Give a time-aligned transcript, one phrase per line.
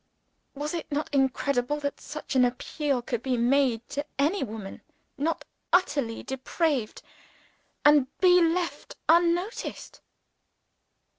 [0.55, 4.81] Was it not incredible that such an appeal could be made to any woman
[5.15, 7.03] not utterly depraved
[7.85, 10.01] and be left unnoticed?